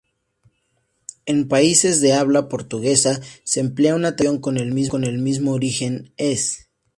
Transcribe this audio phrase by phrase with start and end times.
[1.27, 4.41] En países de habla portuguesa se emplea una terminación
[4.89, 6.71] con el mismo origen: "-es".